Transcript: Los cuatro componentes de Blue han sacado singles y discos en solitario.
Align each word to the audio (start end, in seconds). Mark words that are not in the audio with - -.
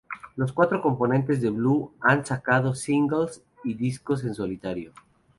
Los 0.35 0.51
cuatro 0.51 0.81
componentes 0.81 1.41
de 1.41 1.51
Blue 1.51 1.93
han 2.01 2.25
sacado 2.25 2.73
singles 2.73 3.43
y 3.63 3.75
discos 3.75 4.23
en 4.23 4.33
solitario. 4.33 4.93